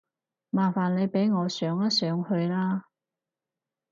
[0.49, 2.85] 麻煩你俾我上一上去啦